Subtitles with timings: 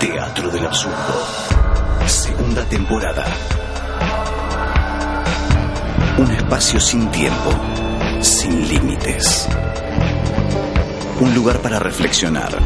[0.00, 1.26] Teatro del Absurdo.
[2.06, 3.24] Segunda temporada.
[6.18, 7.50] Un espacio sin tiempo,
[8.20, 9.48] sin límites.
[11.18, 12.56] Un lugar para reflexionar,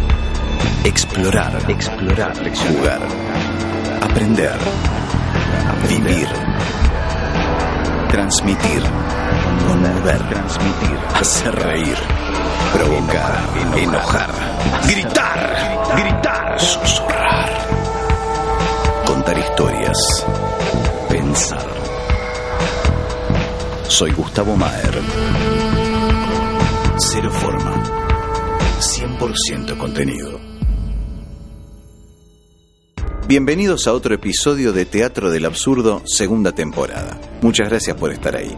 [0.84, 3.00] explorar, explorar, jugar,
[4.02, 4.58] aprender,
[5.88, 6.28] vivir,
[8.12, 8.82] transmitir,
[9.66, 11.96] conmover, transmitir, hacer reír,
[12.70, 13.40] provocar,
[13.74, 14.30] enojar,
[14.86, 17.50] gritar, gritar, susurrar,
[19.06, 20.26] contar historias,
[21.08, 21.66] pensar.
[23.88, 25.00] Soy Gustavo Maer.
[26.98, 27.82] Cero forma.
[28.78, 30.51] 100% contenido.
[33.32, 37.18] Bienvenidos a otro episodio de Teatro del Absurdo, segunda temporada.
[37.40, 38.54] Muchas gracias por estar ahí.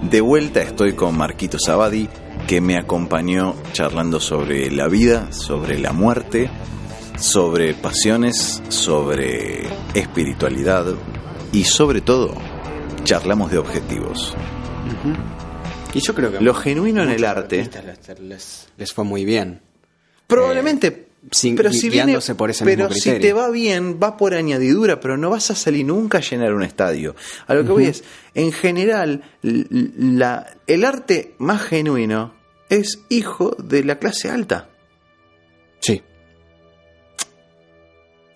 [0.00, 2.08] De vuelta estoy con Marquito Sabadi,
[2.48, 6.48] que me acompañó charlando sobre la vida, sobre la muerte,
[7.18, 10.86] sobre pasiones, sobre espiritualidad
[11.52, 12.32] y sobre todo,
[13.02, 14.34] charlamos de objetivos.
[15.92, 19.60] Y yo creo que Lo genuino en el arte, Les, les- les fue muy bien.
[20.26, 24.16] probablemente, sin- pero si viene, guiándose por ese pero mismo si te va bien, va
[24.16, 27.14] por añadidura, pero no vas a salir nunca a llenar un estadio.
[27.46, 32.34] A lo que voy es, en general, la, el arte más genuino
[32.68, 34.68] es hijo de la clase alta.
[35.80, 36.02] Sí.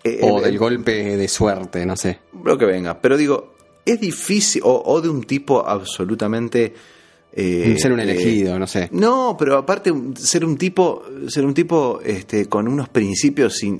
[0.03, 2.19] Eh, O el- del golpe de suerte, no sé.
[2.43, 2.99] lo que venga.
[3.01, 6.73] Pero digo, es difícil, o, o de un tipo absolutamente...
[7.31, 8.89] eh, Ser un eh, elegido, no sé.
[8.91, 13.79] No, pero aparte ser un tipo, ser un tipo este, con unos principios in-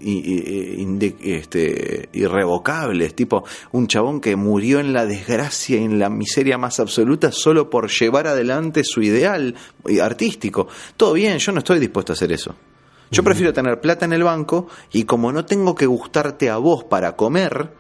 [1.22, 6.80] este, irrevocables, tipo un chabón que murió en la desgracia y en la miseria más
[6.80, 9.56] absoluta solo por llevar adelante su ideal
[9.88, 10.68] eh, artístico.
[10.98, 12.56] Todo bien, yo no estoy dispuesto a hacer eso.
[13.12, 16.84] Yo prefiero tener plata en el banco y como no tengo que gustarte a vos
[16.84, 17.72] para comer,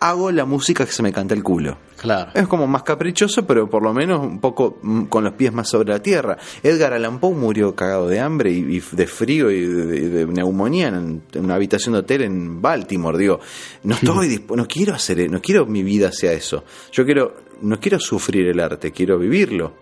[0.00, 1.76] hago la música que se me canta el culo.
[2.00, 2.30] Claro.
[2.34, 5.68] Es como más caprichoso, pero por lo menos un poco mm, con los pies más
[5.68, 6.38] sobre la tierra.
[6.62, 10.26] Edgar Allan Poe murió cagado de hambre y, y de frío y de, de- de
[10.26, 13.18] neumonía en, en una habitación de hotel en Baltimore.
[13.18, 13.40] Digo,
[13.82, 16.62] no estoy no quiero hacer, no quiero mi vida sea eso.
[16.92, 19.74] Yo quiero, no quiero sufrir el arte, quiero vivirlo.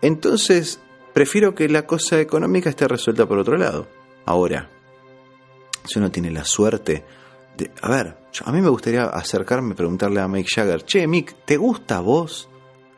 [0.00, 0.80] Entonces,
[1.12, 3.86] prefiero que la cosa económica esté resuelta por otro lado.
[4.26, 4.68] Ahora,
[5.84, 7.04] si uno tiene la suerte
[7.56, 7.70] de...
[7.82, 11.44] A ver, yo- a mí me gustaría acercarme y preguntarle a Mick Jagger, che, Mick,
[11.44, 12.48] ¿te gusta a vos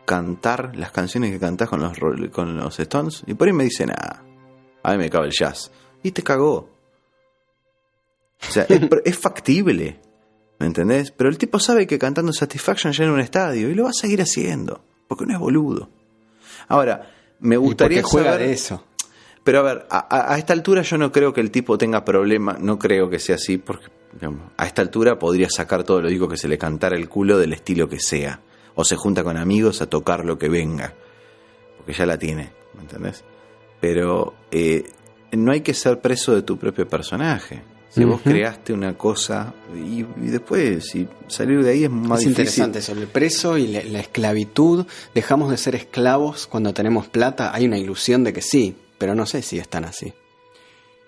[0.05, 1.97] cantar las canciones que cantás con los,
[2.31, 3.23] con los Stones?
[3.27, 4.23] Y por ahí me dice, nada,
[4.83, 5.71] a mí me cabe el jazz.
[6.03, 6.71] Y te cagó.
[8.47, 10.01] O sea, es, es factible,
[10.59, 11.11] ¿me entendés?
[11.11, 14.21] Pero el tipo sabe que cantando Satisfaction llena un estadio y lo va a seguir
[14.21, 15.89] haciendo, porque no es boludo.
[16.69, 17.11] Ahora,
[17.41, 18.49] me Y gustaría juega saber...
[18.49, 18.85] de eso.
[19.43, 22.57] Pero a ver, a, a- esta altura yo no creo que el tipo tenga problema,
[22.59, 23.87] no creo que sea así, porque
[24.57, 27.53] a esta altura podría sacar todo lo digo que se le cantara el culo del
[27.53, 28.41] estilo que sea.
[28.77, 30.95] O se junta con amigos a tocar lo que venga,
[31.77, 33.23] porque ya la tiene, ¿me entendés?
[33.81, 34.91] Pero eh,
[35.33, 37.63] no hay que ser preso de tu propio personaje.
[37.91, 42.27] Si vos creaste una cosa y, y después, si salir de ahí es más es
[42.27, 42.31] difícil.
[42.31, 44.85] interesante eso, el preso y la, la esclavitud.
[45.15, 47.55] Dejamos de ser esclavos cuando tenemos plata.
[47.55, 50.13] Hay una ilusión de que sí, pero no sé si es tan así.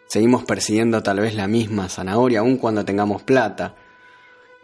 [0.07, 3.75] Seguimos persiguiendo tal vez la misma zanahoria aun cuando tengamos plata.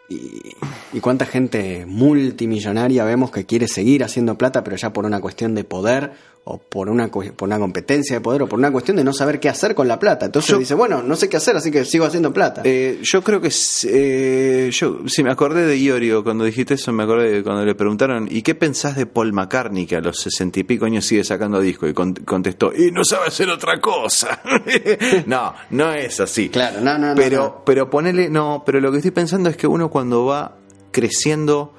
[0.08, 0.56] Y,
[0.92, 5.54] y cuánta gente multimillonaria vemos que quiere seguir haciendo plata, pero ya por una cuestión
[5.54, 6.12] de poder,
[6.44, 9.38] o por una, por una competencia de poder, o por una cuestión de no saber
[9.38, 10.26] qué hacer con la plata.
[10.26, 12.62] Entonces Yo- dice, bueno, no sé qué hacer, así que sigo haciendo plata.
[12.64, 13.50] Eh, yo creo que
[13.84, 17.74] eh, yo sí me acordé de Iorio cuando dijiste eso, me acordé de cuando le
[17.76, 21.22] preguntaron ¿y qué pensás de Paul McCartney que a los sesenta y pico años sigue
[21.22, 21.86] sacando disco?
[21.86, 24.40] Y con- contestó y no sabe hacer otra cosa.
[25.26, 26.48] no, no es así.
[26.48, 27.62] Claro, no, no, no, Pero, no.
[27.64, 30.56] pero ponele, no, pero lo que estoy pensando es que uno cuando va
[30.92, 31.74] creciendo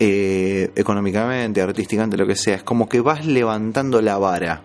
[0.00, 4.64] eh, económicamente, artísticamente, lo que sea, es como que vas levantando la vara.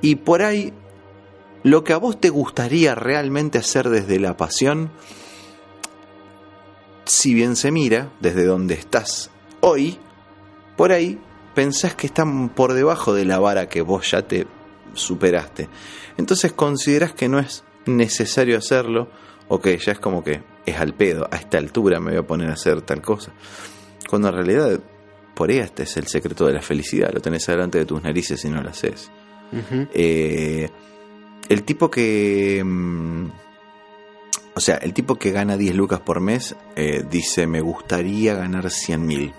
[0.00, 0.72] Y por ahí
[1.62, 4.90] lo que a vos te gustaría realmente hacer desde la pasión,
[7.04, 9.30] si bien se mira desde donde estás
[9.60, 9.98] hoy,
[10.76, 11.18] por ahí
[11.54, 14.46] pensás que están por debajo de la vara que vos ya te
[14.94, 15.68] superaste.
[16.16, 19.08] Entonces considerás que no es necesario hacerlo
[19.50, 22.26] o que ya es como que es al pedo, a esta altura me voy a
[22.26, 23.32] poner a hacer tal cosa.
[24.08, 24.80] Cuando en realidad
[25.34, 28.42] por ahí este es el secreto de la felicidad, lo tenés delante de tus narices
[28.44, 29.10] y no lo haces.
[29.92, 30.68] Eh,
[31.48, 32.62] el tipo que.
[32.64, 33.26] mm,
[34.54, 38.70] O sea, el tipo que gana 10 lucas por mes eh, dice: Me gustaría ganar
[38.70, 39.32] 100 mil.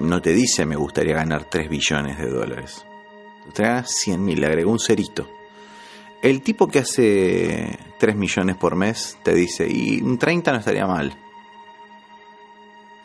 [0.00, 2.84] No te dice: Me gustaría ganar 3 billones de dólares.
[3.54, 5.28] Te gana 100 mil, le agregó un cerito.
[6.22, 10.86] El tipo que hace 3 millones por mes, te dice, y un 30 no estaría
[10.86, 11.16] mal.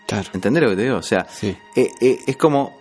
[0.05, 0.29] Claro.
[0.33, 0.97] ¿Entendés lo que te digo?
[0.97, 1.55] O sea, Sí.
[1.75, 2.77] eh, eh, es como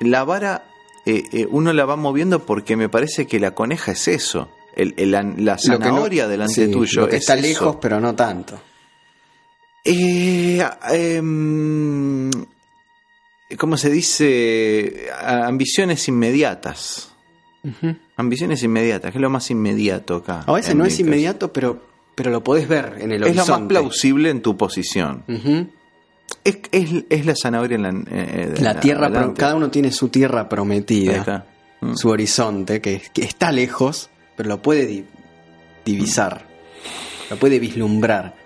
[0.00, 0.64] la vara,
[1.06, 4.48] eh, eh, uno la va moviendo porque me parece que la coneja es eso.
[4.76, 7.42] El- el- la, no- zanahoria delante sí, tuyo lo que es está eso.
[7.42, 8.60] lejos, pero no tanto.
[9.84, 12.30] Eh, em,
[13.58, 15.08] ¿Cómo se dice?
[15.20, 17.11] Ambiciones inmediatas.
[18.16, 20.44] Ambiciones inmediatas, que es lo más inmediato acá.
[20.46, 21.82] A veces no es inmediato, pero,
[22.14, 23.60] pero lo podés ver en el Es lo horizonte.
[23.60, 25.24] más plausible en tu posición.
[26.44, 29.38] Es, es, es la zanahoria en la, eh, de La tierra, adelante.
[29.40, 31.46] cada uno tiene su tierra prometida.
[31.80, 31.94] Mm.
[31.96, 35.04] su horizonte, que, que está lejos, pero lo puede di-
[35.84, 36.46] divisar,
[37.28, 38.36] lo puede vislumbrar.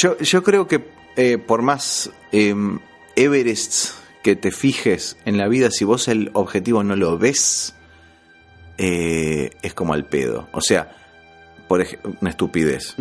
[0.00, 0.84] Yo, yo creo que
[1.16, 2.54] eh, por más eh,
[3.16, 7.74] Everest que te fijes en la vida, si vos el objetivo no lo ves,
[8.78, 10.48] eh, es como al pedo.
[10.52, 10.90] O sea,
[11.68, 12.96] por ejemplo, una estupidez.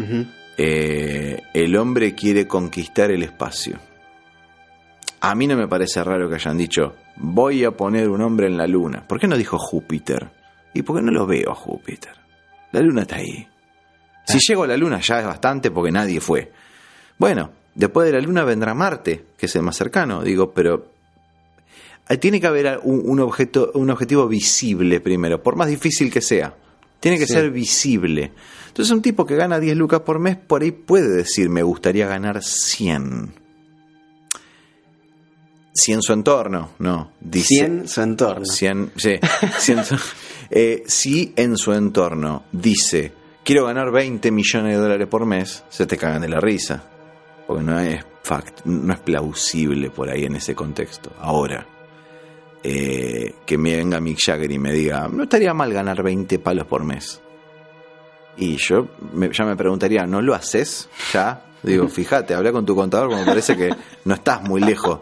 [0.58, 3.80] Eh, el hombre quiere conquistar el espacio.
[5.22, 8.58] A mí no me parece raro que hayan dicho, voy a poner un hombre en
[8.58, 9.04] la luna.
[9.08, 10.30] ¿Por qué no dijo Júpiter?
[10.74, 12.12] ¿Y por qué no lo veo a Júpiter?
[12.72, 13.48] La luna está ahí.
[14.26, 16.52] Si llego a la luna ya es bastante porque nadie fue.
[17.18, 20.93] Bueno, después de la luna vendrá Marte, que es el más cercano, digo, pero
[22.20, 26.56] tiene que haber un, un objeto, un objetivo visible primero, por más difícil que sea.
[27.00, 27.34] Tiene que Sí.
[27.34, 28.32] ser visible.
[28.68, 32.08] Entonces un tipo que gana 10 lucas por mes, por ahí puede decir, me gustaría
[32.08, 33.34] ganar 100.
[35.76, 37.12] Si en su entorno, no.
[37.20, 38.46] Dice, 100 su entorno.
[38.46, 39.20] 100, sí,
[39.60, 39.80] 100,
[40.52, 43.12] eh, si en su entorno dice,
[43.44, 46.84] quiero ganar 20 millones de dólares por mes, se te cagan de la risa.
[47.48, 51.12] Porque no es, fact, no es plausible por ahí en ese contexto.
[51.20, 51.66] Ahora,
[52.64, 56.66] eh, que me venga Mick Jagger y me diga, no estaría mal ganar 20 palos
[56.66, 57.20] por mes.
[58.38, 61.44] Y yo me- ya me preguntaría, ¿no lo haces ya?
[61.62, 63.70] Digo, fíjate, habla con tu contador, como parece que
[64.06, 65.00] no estás muy lejos.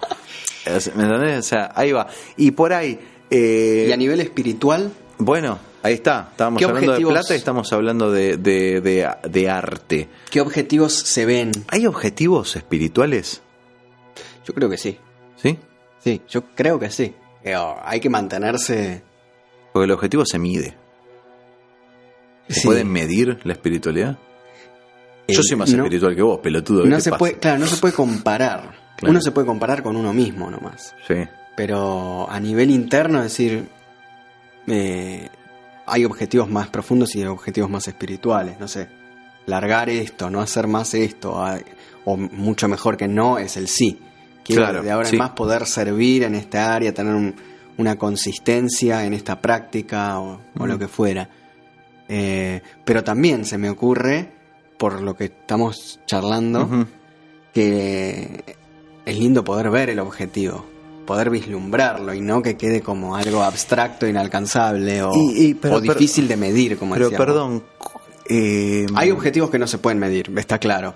[0.96, 1.40] ¿Me entendés?
[1.40, 2.08] O sea, ahí va.
[2.38, 3.00] Y por ahí.
[3.30, 6.28] eh, Y a nivel espiritual, bueno, ahí está.
[6.32, 7.14] Estábamos ¿Qué hablando objetivos?
[7.14, 10.10] de plata y estamos hablando de, de, de- de arte.
[10.30, 11.52] ¿qué objetivos se ven?
[11.70, 13.42] ¿Hay objetivos espirituales?
[14.46, 14.98] Yo creo que sí.
[15.38, 15.58] ¿Sí?
[16.04, 17.14] Sí, yo creo que sí.
[17.44, 19.04] Eh, hay que mantenerse.
[19.74, 20.76] Porque el objetivo se mide.
[22.48, 22.68] ¿Se Sí.
[22.68, 24.18] puede medir la espiritualidad?
[25.28, 26.84] Yo Eh, soy más no- espiritual que vos, pelotudo.
[26.84, 27.20] ¿qué No se pasa?
[27.20, 28.76] puede, claro, no se puede comparar.
[28.98, 29.12] Claro.
[29.12, 30.94] Uno se puede comparar con uno mismo nomás.
[31.08, 31.16] Sí.
[31.56, 33.68] Pero a nivel interno, es decir,
[34.68, 35.30] eh,
[35.86, 38.60] hay objetivos más profundos y objetivos más espirituales.
[38.60, 38.90] No sé,
[39.46, 41.42] largar esto, no hacer más esto,
[42.06, 44.00] o mucho mejor que no es el sí.
[44.52, 45.16] Quiero Claro, de ahora sí.
[45.16, 47.36] en más poder servir en esta área, tener un-
[47.78, 50.68] una consistencia en esta práctica o, o Mm.
[50.68, 51.30] lo que fuera.
[52.10, 54.30] Eh, pero también se me ocurre,
[54.78, 56.88] por lo que estamos charlando,
[57.54, 58.44] que
[59.06, 60.66] es lindo poder ver el objetivo,
[61.06, 65.82] poder vislumbrarlo y no que quede como algo abstracto, inalcanzable o, Y- y- pero- o
[65.82, 67.26] difícil de medir, como Pero decíamos.
[67.26, 67.64] perdón.
[68.30, 70.94] eh, Hay objetivos que no se pueden medir, está claro.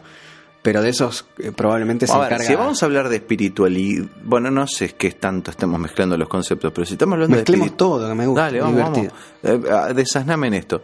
[0.65, 2.45] Pero de esos eh, probablemente se A ver, encarga.
[2.45, 6.71] si vamos a hablar de espiritualidad, bueno, no sé qué tanto estamos mezclando los conceptos,
[6.73, 8.41] pero si estamos hablando Mezclemos de espiritu- todo, que me gusta.
[8.41, 8.97] Dale, es vamos, vamos.
[9.43, 9.89] divertido.
[9.89, 10.81] Eh, desasname en esto.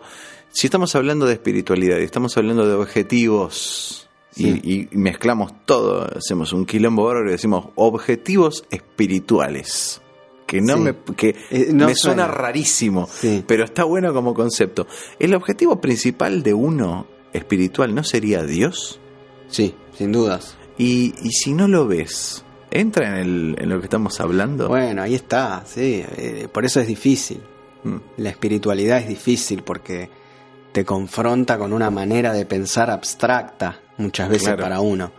[0.52, 4.62] Si estamos hablando de espiritualidad y estamos hablando de objetivos y- Sí.
[4.64, 10.02] y, y mezclamos todo, hacemos un quilombo bárbaro y decimos objetivos espirituales.
[10.46, 10.80] Que no Sí.
[10.82, 12.28] me, que Eh, no me suena suena.
[12.28, 13.44] rarísimo, Sí.
[13.48, 14.86] pero está bueno como concepto.
[15.20, 19.00] ¿El objetivo principal de uno espiritual no sería Dios?
[19.52, 20.58] Sí, sin dudas.
[20.78, 24.68] Y, y si no lo ves, ¿entra en, el, en lo que estamos hablando?
[24.70, 26.04] Bueno, ahí está, sí.
[26.18, 27.42] eh, por eso es difícil.
[27.84, 27.98] Mm.
[28.18, 30.10] La espiritualidad es difícil porque
[30.72, 34.64] te confronta con una manera de pensar abstracta muchas veces Claro.
[34.64, 35.12] para uno.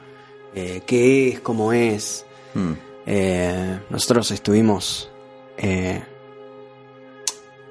[0.55, 1.41] Eh, ¿Qué es?
[1.41, 2.25] ¿Cómo es?
[2.55, 2.73] Mm.
[3.07, 5.11] Eh, nosotros estuvimos
[5.59, 6.03] eh,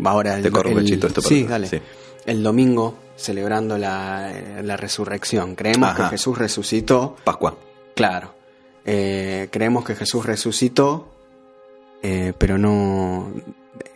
[0.03, 1.67] ahora el, Te corro un el- cachito esto, sí, dale.
[1.67, 1.79] Sí.
[2.25, 4.31] el domingo celebrando la,
[4.63, 5.55] la resurrección.
[5.55, 6.03] Creemos Ajá.
[6.05, 7.57] que Jesús resucitó, Pascua.
[7.95, 8.33] claro.
[8.83, 11.07] Eh, creemos que Jesús resucitó,
[12.01, 13.31] eh, pero no,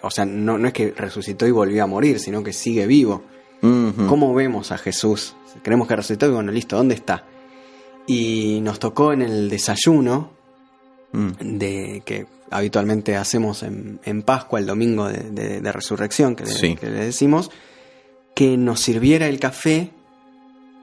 [0.01, 3.23] o sea, no, no es que resucitó y volvió a morir, sino que sigue vivo.
[3.61, 5.35] ¿Cómo vemos a Jesús?
[5.63, 7.23] Creemos que resucitó y bueno, listo, ¿dónde está?
[8.05, 10.33] Y nos tocó en el desayuno
[11.11, 11.29] Mm.
[11.57, 16.51] de que habitualmente hacemos en, en Pascua, el domingo de, de- de resurrección, que le,
[16.51, 16.75] Sí.
[16.75, 17.49] que le decimos,
[18.35, 19.91] que nos sirviera el café,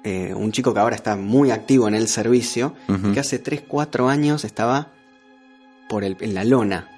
[0.05, 2.75] eh, un chico que ahora está muy activo en el servicio,
[3.13, 4.89] que hace 3, 4 años estaba
[5.89, 6.89] por el, en la lona.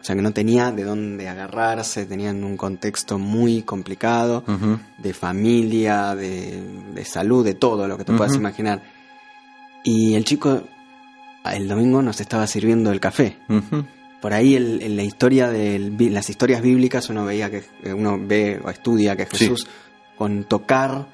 [0.00, 4.44] O sea que no tenía de dónde agarrarse, tenían un contexto muy complicado,
[4.98, 6.62] de familia, de,
[6.94, 8.82] de salud, de todo lo que te puedas imaginar.
[9.84, 10.62] Y el chico
[11.54, 13.36] el domingo nos estaba sirviendo el café.
[14.26, 15.78] Por ahí el- en la historia de
[16.10, 19.36] las historias bíblicas uno veía que eh, uno ve o estudia que Sí.
[19.46, 19.68] Jesús
[20.18, 21.06] con tocar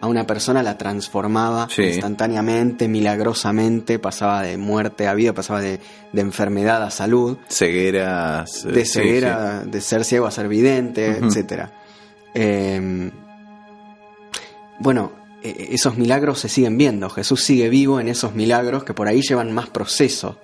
[0.00, 1.82] a una persona la transformaba Sí.
[1.82, 5.80] instantáneamente, milagrosamente, pasaba de muerte a vida, pasaba de,
[6.12, 8.64] de enfermedad a salud, Cegueras.
[8.64, 11.26] eh, de sí, ceguera, de ser ciego a ser vidente, Ujú.
[11.26, 11.72] etcétera.
[12.32, 13.10] Eh,
[14.78, 15.10] bueno,
[15.42, 17.10] eh, esos milagros se siguen viendo.
[17.10, 20.38] Jesús sigue vivo en esos milagros que por ahí llevan más proceso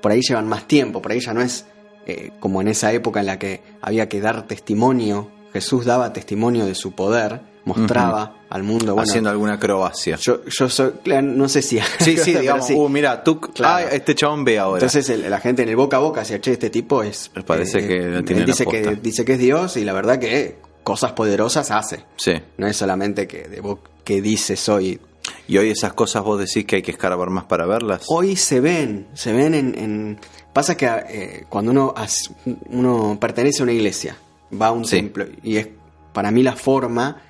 [0.00, 1.66] por ahí llevan más tiempo, por ahí ya no es
[2.06, 6.66] eh, como en esa época en la que había que dar testimonio, Jesús daba testimonio
[6.66, 10.16] de su poder, mostraba al mundo, bueno, Haciendo alguna acrobacia.
[10.16, 11.78] yo, yo soy, no sé si...
[12.00, 12.74] Sí, sí, digamos, sí.
[12.74, 13.86] uh, mira, tú, Claro.
[13.86, 14.78] ah, este chabón ve ahora.
[14.80, 17.30] Entonces el- la gente en el boca a boca decía, che, este tipo es...
[17.34, 18.96] Me parece que lo él tiene dice que.
[18.96, 22.04] Dice que es Dios y la verdad que cosas poderosas hace.
[22.16, 22.32] sí.
[22.58, 23.62] No es solamente que, de
[24.04, 25.00] que dice soy
[25.46, 28.02] Y hoy esas cosas vos decís que hay que escarbar más para verlas.
[28.08, 29.78] Hoy se ven, se ven en...
[29.78, 30.20] en-
[30.52, 32.30] pasa que eh, cuando uno, as-
[32.70, 34.16] uno pertenece a una iglesia,
[34.60, 34.96] va a un Sí.
[34.96, 35.68] templo, y es
[36.12, 37.20] para mí la forma,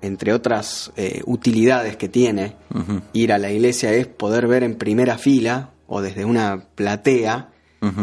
[0.00, 2.56] entre otras eh, utilidades que tiene
[3.12, 7.50] ir a la iglesia, es poder ver en primera fila o desde una platea,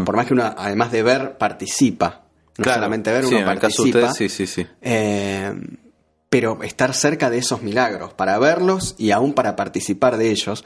[0.05, 2.21] por más que uno, además de ver, participa.
[2.57, 2.79] No Claro.
[2.81, 4.13] solamente ver, Sí, uno en el caso de participa.
[4.13, 4.67] sí, sí, sí.
[4.81, 5.51] Eh,
[6.31, 10.63] pero estar cerca de esos milagros, para verlos y aún para participar de ellos.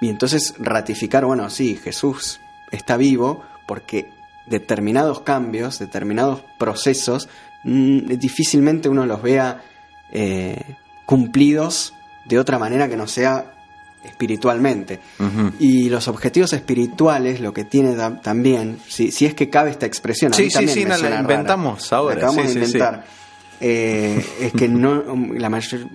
[0.00, 2.40] Y entonces ratificar, bueno, sí, Jesús
[2.70, 4.08] está vivo porque
[4.46, 7.28] determinados cambios, determinados procesos,
[7.64, 9.62] mm, difícilmente uno los vea
[10.12, 10.60] eh,
[11.04, 11.94] cumplidos
[12.26, 13.54] de otra manera que no sea
[14.04, 15.00] espiritualmente.
[15.58, 19.86] Y los objetivos espirituales, lo que tiene ta- también, si, si es que cabe esta
[19.86, 21.32] expresión, a Sí, mí sí, también sí, me no, la suena rara.
[21.34, 22.72] inventamos ahora, La acabamos sí, de sí.
[23.64, 25.04] Eh, es que no,
[25.38, 25.86] la, mayor-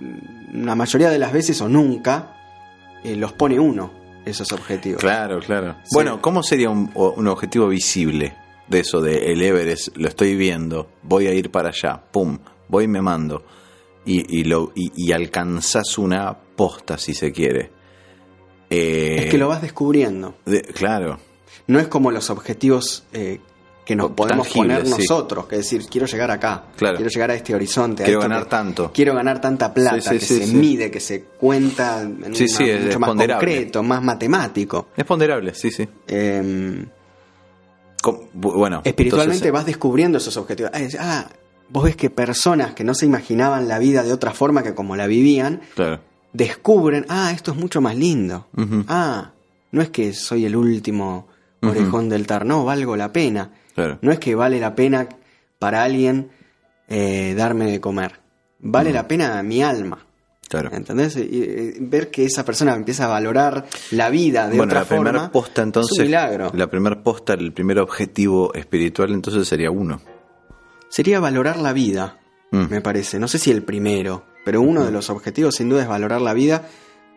[0.54, 2.34] la mayoría de las veces o nunca
[3.04, 3.92] eh, los pone uno,
[4.24, 5.00] esos objetivos.
[5.00, 5.76] Claro, claro.
[5.84, 5.90] Sí.
[5.92, 8.34] Bueno, ¿cómo sería un, un objetivo visible
[8.68, 9.96] de eso de el Everest?
[9.98, 13.44] Lo estoy viendo, voy a ir para allá, pum, voy y me mando.
[14.06, 17.70] Y, y, lo, y, y alcanzás una posta, si se quiere.
[18.70, 20.34] Eh, Es que lo vas descubriendo.
[20.46, 21.18] de- claro,
[21.66, 23.40] No es como los objetivos eh,
[23.88, 24.90] que nos podemos poner sí.
[24.90, 26.96] nosotros, que es decir, quiero llegar acá, Claro.
[26.98, 28.90] quiero llegar a este horizonte, quiero ganar que- tanto.
[28.92, 30.54] quiero ganar tanta plata, Sí, sí, que sí, se sí.
[30.56, 34.88] mide, que se cuenta en Sí, una- sí, es mucho más concreto, más matemático.
[34.94, 35.88] Es ponderable, sí, sí.
[36.06, 36.84] Eh,
[38.02, 40.70] Com- bu- bueno, espiritualmente entonces, vas descubriendo esos objetivos.
[40.74, 41.28] Ah, Ah,
[41.70, 44.96] vos ves que personas que no se imaginaban la vida de otra forma que como
[44.96, 46.00] la vivían, Claro.
[46.34, 48.48] descubren, ah, esto es mucho más lindo.
[48.86, 49.32] Ah,
[49.72, 51.26] no es que soy el último
[51.62, 53.50] orejón del tar, no, valgo la pena.
[53.78, 53.98] Claro.
[54.02, 55.08] No es que vale la pena
[55.58, 56.30] para alguien
[56.88, 58.12] eh, darme de comer.
[58.58, 60.04] Vale la pena mi alma.
[60.48, 60.70] Claro.
[60.72, 61.14] ¿Entendés?
[61.16, 64.86] Y, y ver que esa persona empieza a valorar la vida de bueno, otra la
[64.86, 65.32] primera forma.
[65.32, 65.92] posta entonces.
[65.92, 66.50] es un milagro.
[66.54, 70.00] La primera posta, el primer objetivo espiritual entonces sería uno.
[70.88, 72.18] Sería valorar la vida,
[72.50, 72.64] Mm.
[72.70, 73.18] me parece.
[73.18, 76.32] No sé si el primero, pero uno de los objetivos sin duda es valorar la
[76.32, 76.66] vida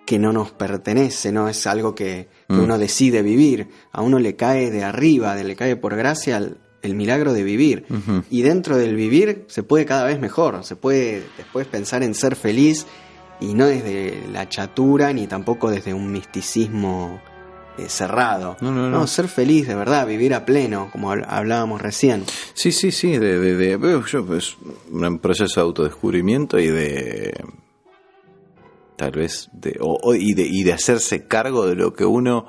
[0.06, 2.64] que no nos pertenece, no es algo que, que Mm.
[2.64, 3.70] uno decide vivir.
[3.92, 7.44] A uno le cae de arriba, de- le cae por gracia el, el milagro de
[7.44, 7.86] vivir.
[8.30, 12.36] Y dentro del vivir se puede cada vez mejor, se puede después pensar en ser
[12.36, 12.88] feliz
[13.40, 17.22] y no desde la chatura ni tampoco desde un misticismo
[17.78, 18.58] eh, cerrado.
[18.62, 19.08] No, no, no.
[19.08, 22.24] ser feliz de verdad, vivir a pleno, como habl- hablábamos recién.
[22.54, 24.58] Sí, sí, sí, de, de, de- veo yo, pues,
[24.92, 27.34] un proceso de autodescubrimiento y de
[29.02, 32.46] tal vez de, o- o- y, de, y de hacerse cargo de lo que uno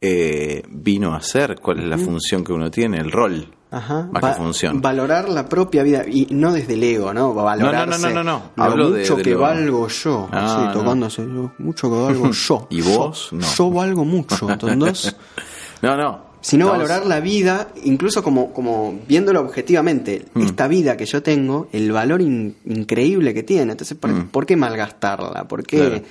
[0.00, 3.52] eh, vino a hacer, cuál es la función que uno tiene, el rol.
[3.72, 4.08] Ajá.
[4.12, 4.80] Más que función.
[4.80, 7.34] Valorar la propia vida y no desde el ego, ¿no?
[7.34, 8.00] Valorarse.
[8.02, 8.24] no, no, no,
[8.56, 8.64] no.
[8.64, 10.28] Hablo mucho de que lo- valgo yo.
[10.32, 11.22] Ah, así, tocándose.
[11.58, 12.66] Mucho que valgo yo.
[12.70, 13.28] ¿Y Yo- vos?
[13.32, 13.46] No.
[13.56, 15.16] Yo valgo mucho, ¿entendés?
[15.82, 16.29] No, no.
[16.42, 20.42] Sino valorar la vida, incluso como, como viéndolo objetivamente, Mm.
[20.42, 23.72] esta vida que yo tengo, el valor in- increíble que tiene.
[23.72, 24.28] Entonces, ¿por, Mm.
[24.28, 25.46] por qué malgastarla?
[25.48, 26.02] ¿Por qué, Claro.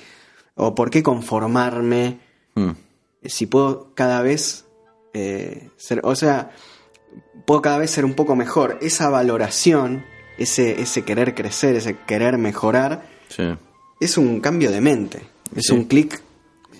[0.56, 2.18] ¿O por qué conformarme
[2.54, 2.70] Mm,
[3.24, 4.64] si puedo cada vez
[5.14, 6.50] eh, ser, o sea,
[7.44, 8.78] puedo cada vez ser un poco mejor.
[8.80, 10.04] Esa valoración,
[10.38, 13.42] ese, ese querer crecer, ese querer mejorar, sí.
[14.00, 15.22] es un cambio de mente,
[15.56, 15.72] es Sí.
[15.74, 16.22] un clic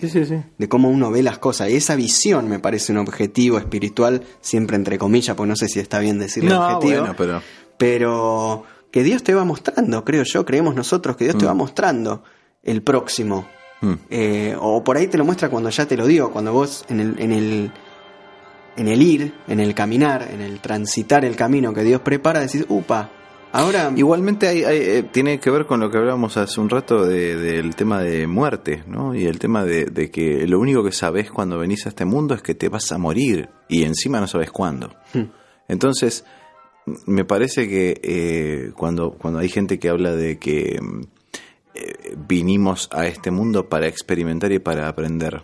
[0.01, 0.35] Sí, sí, sí.
[0.57, 1.69] de cómo uno ve las cosas.
[1.69, 5.79] Y esa visión me parece un objetivo espiritual, siempre entre comillas, porque no sé si
[5.79, 7.41] está bien decirle No, objetivo, bueno, pero
[7.77, 11.47] pero que Dios te va mostrando, creo yo, creemos nosotros que Dios te Mm.
[11.47, 12.23] va mostrando
[12.63, 13.47] el próximo.
[13.81, 16.85] mm, Eh, o por ahí te lo muestra cuando ya te lo dio, cuando vos
[16.89, 17.71] en el, en el
[18.77, 22.65] en el ir, en el caminar, en el transitar el camino que Dios prepara, decís,
[22.69, 23.09] upa,
[23.51, 23.91] ahora...
[23.95, 27.35] Igualmente hay, hay, eh, tiene que ver con lo que hablábamos hace un rato de-
[27.35, 29.13] del tema de muerte, ¿no?
[29.15, 32.33] Y el tema de, de que lo único que sabes cuando venís a este mundo
[32.35, 34.89] es que te vas a morir y encima no sabes cuándo.
[35.13, 35.25] Hmm.
[35.67, 36.25] Entonces,
[37.05, 40.79] me parece que eh, cuando, cuando hay gente que habla de que
[41.73, 45.43] eh, vinimos a este mundo para experimentar y para aprender,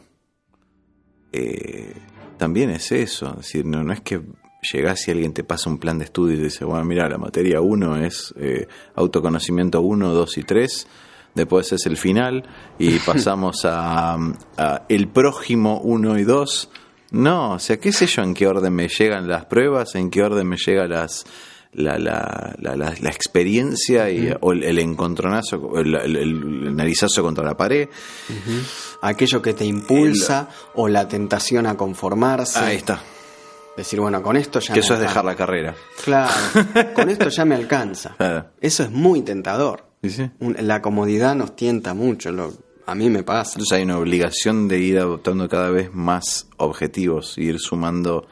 [1.31, 1.93] eh,
[2.37, 3.29] también es eso.
[3.31, 4.21] Es decir, no, no es que
[4.73, 7.17] llegás y alguien te pasa un plan de estudio y te dice, bueno, mira, la
[7.17, 10.87] materia 1 es eh, autoconocimiento 1, 2 y 3.
[11.35, 12.43] Después es el final
[12.79, 14.17] y pasamos a,
[14.57, 16.69] a el prójimo 1 y 2.
[17.11, 20.23] No, o sea, qué sé yo en qué orden me llegan las pruebas, en qué
[20.23, 21.23] orden me llega las,
[21.73, 27.55] la, la, la, la- experiencia y, o el, el encontronazo, el- el narizazo contra la
[27.55, 27.87] pared.
[29.01, 32.59] aquello que te impulsa o la tentación a conformarse.
[32.59, 33.01] Ahí está.
[33.77, 35.13] Decir, bueno, con esto ya Que me eso es alcanza.
[35.13, 35.75] dejar la carrera.
[36.03, 36.33] Claro,
[36.95, 38.15] con esto ya me alcanza.
[38.17, 38.47] Claro.
[38.59, 39.85] Eso es muy tentador.
[40.03, 40.31] ¿Sí, sí?
[40.39, 42.51] Un- La comodidad nos tienta mucho, lo,
[42.87, 43.51] a mí me pasa.
[43.53, 48.27] Entonces hay una obligación de ir adoptando cada vez más objetivos, ir sumando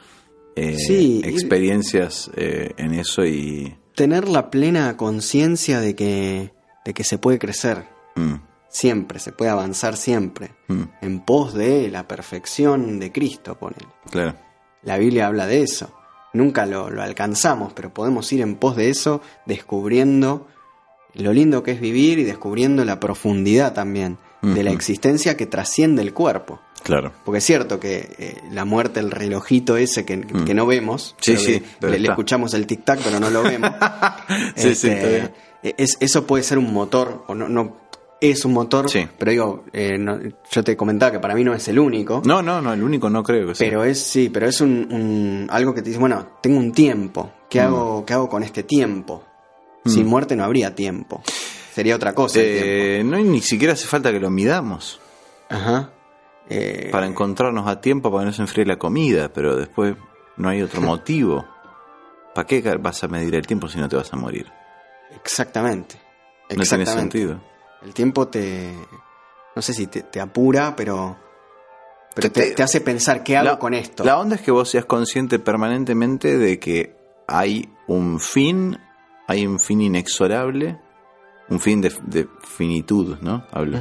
[0.56, 3.76] eh, Sí, experiencias eh, en eso y...
[3.94, 6.52] Tener la plena conciencia de que,
[6.84, 7.84] de que se puede crecer
[8.16, 8.34] mm,
[8.68, 13.86] siempre, se puede avanzar siempre, mm, en pos de la perfección de Cristo, ponele.
[14.10, 14.34] claro.
[14.86, 15.92] La Biblia habla de eso.
[16.32, 20.46] Nunca lo, lo alcanzamos, pero podemos ir en pos de eso, descubriendo
[21.14, 26.02] lo lindo que es vivir y descubriendo la profundidad también de la existencia que trasciende
[26.02, 26.60] el cuerpo.
[26.84, 27.12] Claro.
[27.24, 31.22] Porque es cierto que eh, la muerte, el relojito ese que, que no vemos, Mm.
[31.22, 33.70] Sí, sí, pero le, escuchamos el tic-tac, pero no lo vemos.
[34.54, 35.30] Sí, eh,
[35.76, 37.85] es- eso puede ser un motor, o no, no
[38.20, 39.06] es un motor, Sí.
[39.18, 40.18] pero digo, eh, no-
[40.50, 42.22] yo te comentaba que para mí no es el único.
[42.24, 43.66] No, no, no, el único no creo que sea.
[43.68, 47.32] Pero es, sí, pero es un, un- algo que te dice, bueno, tengo un tiempo.
[47.50, 47.64] ¿Qué, Mm.
[47.64, 49.22] hago, ¿Qué hago con este tiempo?
[49.84, 51.22] Sin muerte no habría tiempo.
[51.72, 52.40] Sería otra cosa.
[52.40, 52.46] el.
[52.48, 54.98] Eh, no, ni siquiera hace falta que lo midamos
[55.48, 55.90] Ajá.
[56.48, 59.94] Eh, para encontrarnos a tiempo para que no se enfríe la comida, pero después
[60.38, 61.46] no hay otro motivo.
[62.34, 64.46] ¿Para qué vas a medir el tiempo si no te vas a morir?
[65.14, 65.96] Exactamente.
[65.96, 67.18] No tiene Exactamente.
[67.18, 67.40] sentido.
[67.82, 68.72] El tiempo te.
[69.54, 71.16] No sé si te, te apura, pero.
[72.14, 74.02] Pero Te- te, te hace pensar, ¿qué hago La- con esto?
[74.04, 78.78] La onda es que vos seas consciente permanentemente de que hay un fin,
[79.26, 80.80] hay un fin inexorable,
[81.50, 83.46] un fin de, de finitud, ¿no?
[83.52, 83.78] Hablo.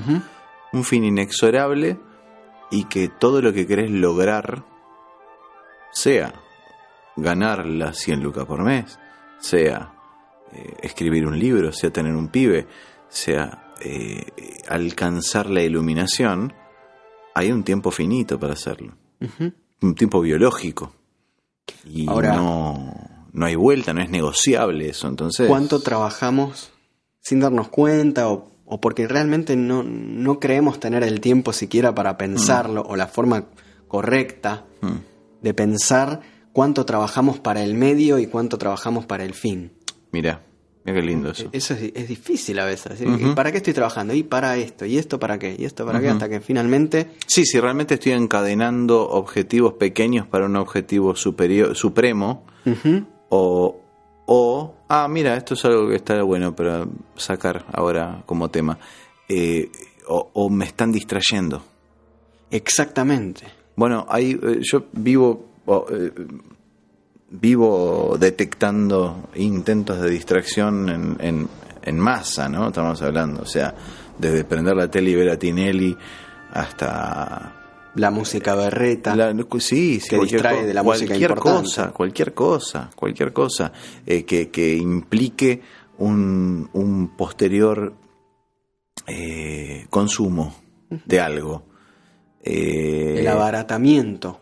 [0.73, 1.97] Un fin inexorable
[2.71, 4.65] y que todo lo que querés lograr
[5.91, 6.33] sea
[7.15, 8.99] ganar las 100 lucas por mes,
[9.39, 9.93] sea
[10.51, 12.67] eh, escribir un libro, sea tener un pibe,
[13.07, 14.25] sea eh,
[14.67, 16.53] alcanzar la iluminación,
[17.33, 18.93] hay un tiempo finito para hacerlo
[19.81, 20.93] un tiempo biológico.
[21.85, 25.07] Y Ahora- no, no hay vuelta, no es negociable eso.
[25.07, 26.71] Entonces, ¿Cuánto trabajamos
[27.21, 32.17] sin darnos cuenta o, o porque realmente no, no creemos tener el tiempo siquiera para
[32.17, 33.45] pensarlo o la forma
[33.87, 34.97] correcta Mm,
[35.41, 36.21] de pensar
[36.53, 39.71] cuánto trabajamos para el medio y cuánto trabajamos para el fin?
[40.11, 40.43] mira,
[40.85, 41.49] mira qué lindo eso.
[41.51, 42.99] Eso es, es difícil a veces.
[42.99, 43.05] ¿sí?
[43.05, 44.13] ¿Y ¿Para qué estoy trabajando?
[44.13, 44.85] ¿Y para esto?
[44.85, 45.55] ¿Y esto para qué?
[45.57, 46.09] ¿Y esto para qué?
[46.09, 47.11] Hasta que finalmente...
[47.25, 52.45] Sí, si realmente estoy encadenando objetivos pequeños para un objetivo superior, supremo,
[53.29, 53.81] o,
[54.27, 58.77] o, ah, mira, esto es algo que está bueno para sacar ahora como tema,
[59.27, 59.69] eh,
[60.07, 61.63] o, o me están distrayendo.
[62.51, 63.45] Exactamente.
[63.75, 65.45] Bueno, eh, yo vivo
[65.91, 66.11] eh,
[67.29, 71.47] vivo detectando intentos de distracción en, en,
[71.83, 72.67] en masa, ¿no?
[72.67, 73.73] Estamos hablando, o sea,
[74.17, 75.95] desde prender la tele y ver a Tinelli
[76.53, 77.53] hasta
[77.95, 79.15] La música berreta.
[79.15, 81.61] la- sí, sí, que distrae de la música cualquier importante.
[81.63, 83.71] cosa, cualquier cosa, cualquier cosa
[84.05, 85.61] eh, que, que implique
[85.97, 87.93] un, un posterior
[89.07, 90.55] eh, consumo
[91.05, 91.63] de algo.
[92.43, 94.39] Eh, el abaratamiento.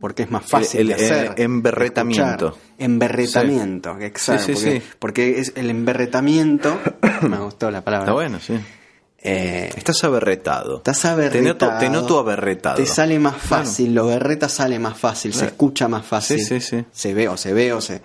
[0.00, 1.34] Porque es más fácil el- de el hacer.
[1.40, 2.46] emberretamiento.
[2.48, 2.70] escuchar.
[2.78, 4.44] Emberretamiento, exacto.
[4.46, 6.78] Sí, sí, porque, es el emberretamiento.
[7.28, 8.04] me gustó la palabra.
[8.06, 8.54] Está bueno, sí.
[9.22, 10.78] Eh, Estás aberretado.
[10.78, 11.78] estás aberretado.
[11.78, 12.76] te noto aberretado.
[12.76, 16.38] Te sale más fácil, lo berreta sale más fácil, se escucha más fácil.
[16.40, 16.84] Sí, sí, sí.
[16.90, 18.00] Se ve o se ve o se.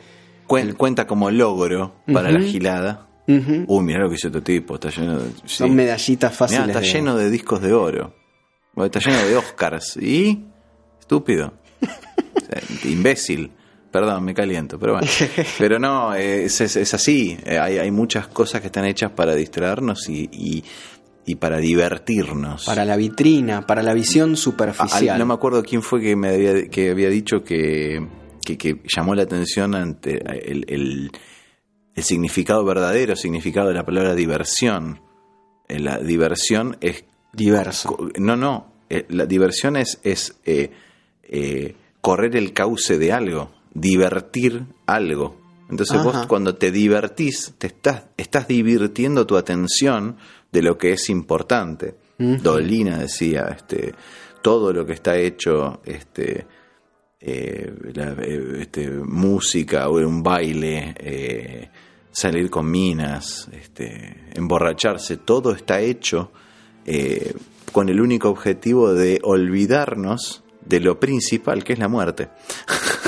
[0.47, 3.07] Cuen- Cuenta como logro para la gilada.
[3.27, 4.75] Uy, mirá lo que hizo este tipo.
[4.75, 5.29] Está lleno de.
[5.45, 6.67] Son medallitas Mirá, fáciles.
[6.67, 8.13] está de- lleno de discos de oro.
[8.75, 9.95] Está lleno de Oscars.
[9.97, 10.45] ¿Y?
[10.99, 11.53] Estúpido.
[12.83, 13.51] Imbécil.
[13.91, 15.07] Perdón, me caliento, pero bueno.
[15.57, 17.37] Pero no, eh, es, es- es así.
[17.45, 20.63] Eh, Hay, hay muchas cosas que están hechas para distraernos y, y-
[21.25, 22.65] y para divertirnos.
[22.65, 25.17] Para la vitrina, para la visión superficial.
[25.17, 28.05] no me acuerdo quién fue que me había, que había dicho que,
[28.43, 30.17] que, que llamó la atención ante
[30.51, 31.11] el, el-
[31.95, 34.99] el significado verdadero, significado de la palabra diversión.
[35.69, 37.97] Eh, La diversión es Diverso.
[38.19, 38.73] No, no.
[38.89, 40.71] eh, la diversión es, es eh,
[41.27, 45.41] eh, correr el cauce de algo, divertir algo.
[45.69, 50.17] Entonces vos cuando te divertís, te estás, estás divirtiendo tu atención
[50.51, 51.95] de lo que es importante.
[52.41, 53.93] Dolina decía, este,
[54.41, 56.45] todo lo que está hecho, este,
[57.19, 61.69] eh, la- eh, este, música o un baile, eh,
[62.11, 66.31] salir con minas, este, emborracharse, todo está hecho
[66.85, 67.33] eh,
[67.71, 72.29] con el único objetivo de olvidarnos de lo principal que es la muerte.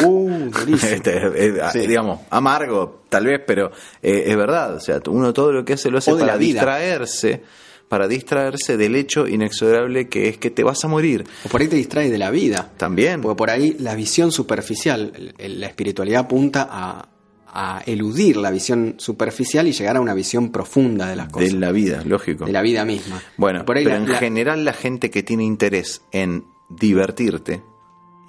[0.03, 0.49] Uh.
[0.83, 1.17] Este,
[1.47, 1.79] eh, Sí.
[1.87, 4.75] Digamos, amargo tal vez, pero eh, es verdad.
[4.75, 7.41] O sea, uno todo lo que hace lo hace de para distraerse,
[7.87, 11.25] para distraerse del hecho inexorable que es que te vas a morir.
[11.45, 12.71] O por ahí te distrae de la vida.
[12.77, 13.21] También.
[13.21, 17.09] Porque por ahí la visión superficial, la espiritualidad apunta a,
[17.47, 21.53] a eludir la visión superficial y llegar a una visión profunda de las De cosas.
[21.53, 22.45] la vida, lógico.
[22.45, 23.21] de la vida misma.
[23.37, 27.63] Bueno, por ahí pero la- en la- general la gente que tiene interés en divertirte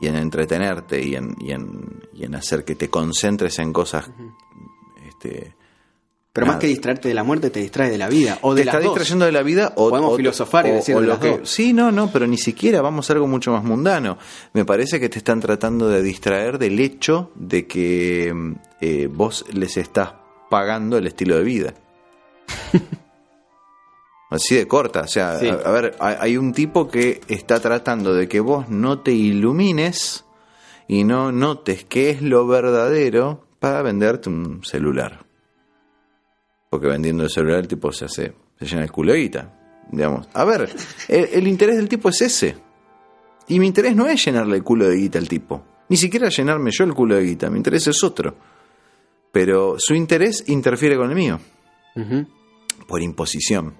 [0.00, 4.08] y en entretenerte y en, y en, y en hacer que te concentres en cosas
[5.08, 5.54] este,
[6.32, 6.56] pero nada.
[6.56, 8.38] más que distraerte de la muerte, te distrae de la vida.
[8.42, 8.94] O de te las está dos.
[8.94, 11.38] distrayendo de la vida o Podemos o- filosofar y decir o de lo las que
[11.38, 11.50] dos.
[11.50, 14.18] sí no no pero ni siquiera vamos a algo mucho más mundano
[14.52, 18.32] me parece que te están tratando de distraer del hecho de que
[18.80, 20.12] eh, vos les estás
[20.48, 21.74] pagando el estilo de vida
[24.30, 25.48] así de corta o sea Sí.
[25.48, 30.24] a, a ver hay, un tipo que está tratando de que vos no te ilumines
[30.86, 35.26] y no notes qué es lo verdadero para venderte un celular
[36.70, 39.54] porque vendiendo el celular el tipo se hace, se llena el culo de guita.
[39.90, 40.28] Digamos.
[40.34, 40.68] A ver,
[41.08, 42.56] el, el interés del tipo es ese.
[43.46, 45.64] Y mi interés no es llenarle el culo de guita al tipo.
[45.88, 47.48] Ni siquiera llenarme yo el culo de guita.
[47.48, 48.34] Mi interés es otro.
[49.32, 51.40] Pero su interés interfiere con el mío.
[52.86, 53.74] Por imposición.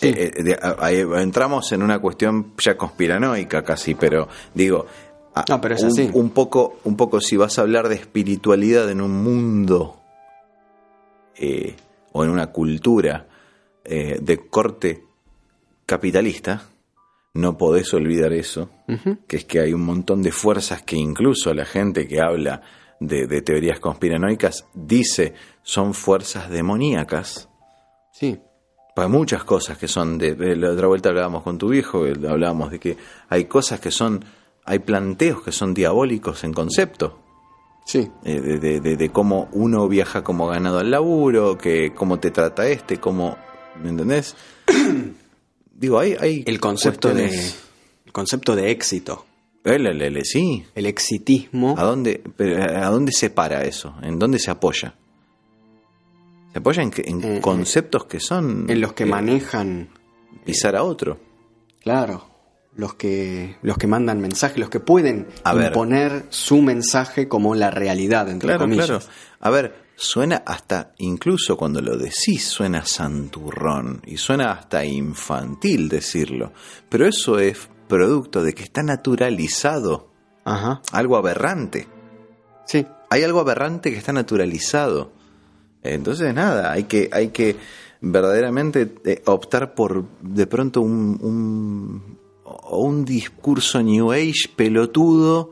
[0.00, 0.08] Sí.
[0.08, 4.86] Eh, eh, de- a- ahí entramos en una cuestión ya conspiranoica casi, pero digo,
[5.34, 6.10] a- No, pero es un, así.
[6.12, 10.00] un poco, un poco si vas a hablar de espiritualidad en un mundo
[11.36, 11.74] eh,
[12.12, 13.26] o en una cultura
[13.84, 15.02] de corte
[15.86, 16.62] capitalista,
[17.34, 18.68] no podés olvidar eso,
[19.26, 22.60] que es que hay un montón de fuerzas que incluso la gente que habla
[23.00, 25.32] de, de teorías conspiranoicas dice
[25.62, 27.48] son fuerzas demoníacas.
[28.12, 28.38] Sí.
[29.00, 32.14] Hay muchas cosas que son de, de la otra vuelta hablábamos con tu viejo, eh,
[32.28, 32.96] hablábamos de que
[33.28, 34.24] hay cosas que son,
[34.64, 37.18] hay planteos que son diabólicos en concepto,
[37.86, 38.08] Sí.
[38.24, 42.30] eh, de, de- de- de cómo uno viaja como ganado al laburo, que cómo te
[42.30, 43.36] trata este, cómo,
[43.82, 44.36] ¿me entendés?
[45.74, 47.26] Digo, hay, hay El concepto de,
[48.06, 49.24] el concepto de éxito.
[49.64, 51.74] Le- sí, El exitismo.
[51.78, 53.94] ¿A dónde, pero, ¿A dónde se para eso?
[54.02, 54.94] ¿En dónde se apoya?
[56.52, 59.90] Se apoya en, Eh, conceptos que son En los que eh, manejan,
[60.44, 61.18] pisar a otro.
[61.82, 62.26] claro,
[62.74, 65.66] los que, los que mandan mensajes, los que pueden A ver.
[65.66, 68.86] imponer su mensaje como la realidad, entre Claro, comillas.
[68.86, 69.04] claro.
[69.40, 76.52] A ver, suena hasta, incluso cuando lo decís, suena santurrón y suena hasta infantil decirlo.
[76.88, 80.10] Pero eso es producto de que está naturalizado,
[80.44, 80.80] Ajá.
[80.92, 81.88] algo aberrante.
[82.66, 82.86] Sí.
[83.10, 85.12] Hay algo aberrante que está naturalizado.
[85.82, 87.56] Entonces, nada, hay que, hay que
[88.00, 92.18] verdaderamente eh, optar por de pronto un,
[92.70, 95.50] un, discurso New Age pelotudo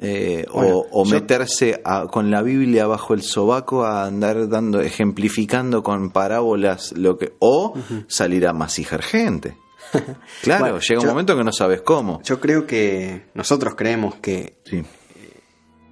[0.00, 4.48] eh, Bueno, o, o yo- meterse a- con la Biblia bajo el sobaco a andar
[4.48, 7.34] dando, ejemplificando con parábolas lo que.
[7.40, 7.74] o
[8.06, 9.56] salir a masijar gente.
[10.42, 12.20] Claro, Bueno, llega un yo- momento que no sabes cómo.
[12.22, 14.82] Yo creo que nosotros creemos que Sí,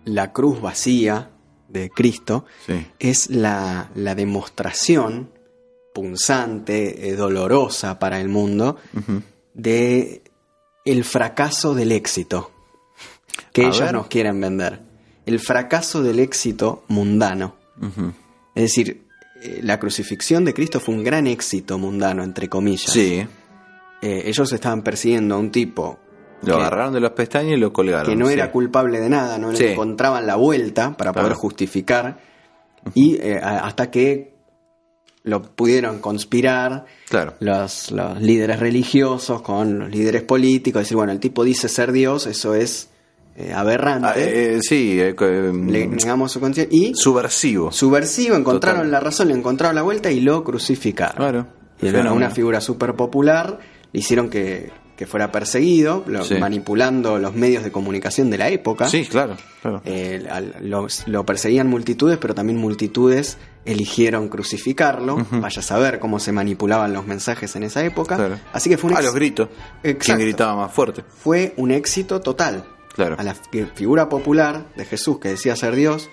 [0.04, 1.30] la cruz vacía
[1.68, 2.86] de Cristo sí.
[2.98, 5.30] es la, la demostración
[5.94, 8.76] punzante, eh, dolorosa para el mundo,
[9.54, 10.22] de
[10.84, 12.50] el fracaso del éxito
[13.52, 13.92] que A ellos ver.
[13.94, 14.80] nos quieren vender.
[15.24, 17.56] El fracaso del éxito mundano.
[18.54, 19.02] Es decir,
[19.42, 22.90] eh, la crucifixión de Cristo fue un gran éxito mundano, entre comillas.
[22.92, 23.26] Sí,
[24.02, 25.98] Eh, ellos estaban persiguiendo a un tipo
[26.42, 28.06] lo que- agarraron de las pestañas y lo colgaron.
[28.06, 28.32] que no sí.
[28.34, 31.26] era culpable de nada, no le encontraban la vuelta para Claro.
[31.28, 32.18] poder justificar
[32.94, 34.34] y eh, hasta que
[35.24, 37.34] lo pudieron conspirar Claro.
[37.40, 42.26] los, los líderes religiosos con los líderes políticos, decir, bueno, el tipo dice ser Dios,
[42.26, 42.90] eso es
[43.38, 47.70] eh, aberrante, Ah, eh, sí, le negamos su conciencia y subversivo.
[47.72, 48.90] subversivo, encontraron Total.
[48.92, 51.16] la razón, le encontraron la vuelta y lo crucificaron.
[51.16, 51.46] Claro.
[51.82, 53.58] Y era una figura súper popular,
[53.92, 56.36] le hicieron que, que fuera perseguido, lo- Sí.
[56.36, 58.88] manipulando los medios de comunicación de la época.
[58.88, 59.82] Sí, claro, claro.
[59.84, 60.26] Eh,
[60.62, 65.16] lo, lo perseguían multitudes, pero también multitudes eligieron crucificarlo.
[65.32, 68.16] Vaya a saber cómo se manipulaban los mensajes en esa época.
[68.16, 68.38] Claro.
[68.52, 69.48] Así que fue un, A los gritos.
[69.82, 70.22] ¿Quién Exacto.
[70.22, 71.04] gritaba más fuerte?
[71.22, 72.64] fue un éxito total.
[72.94, 73.16] Claro.
[73.18, 76.08] A la fi- figura popular de Jesús que decía ser Dios,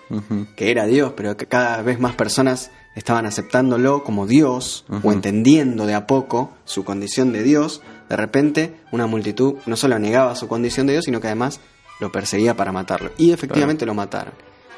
[0.58, 5.86] que era Dios, pero que cada vez más personas estaban aceptándolo como Dios o entendiendo
[5.86, 10.48] de a poco su condición de Dios, de repente una multitud no solo negaba su
[10.48, 11.60] condición de Dios, sino que además
[12.00, 13.12] lo perseguía para matarlo.
[13.18, 14.34] Y efectivamente lo mataron.